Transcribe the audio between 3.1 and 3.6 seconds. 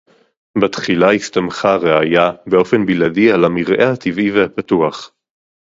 על